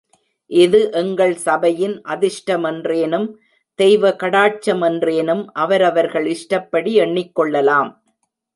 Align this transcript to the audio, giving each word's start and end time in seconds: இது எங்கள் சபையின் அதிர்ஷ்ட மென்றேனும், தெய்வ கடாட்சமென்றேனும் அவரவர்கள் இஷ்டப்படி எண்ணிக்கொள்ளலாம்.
இது 0.51 0.79
எங்கள் 1.01 1.33
சபையின் 1.43 1.93
அதிர்ஷ்ட 2.13 2.57
மென்றேனும், 2.63 3.27
தெய்வ 3.79 4.13
கடாட்சமென்றேனும் 4.23 5.43
அவரவர்கள் 5.65 6.27
இஷ்டப்படி 6.35 6.93
எண்ணிக்கொள்ளலாம். 7.05 7.91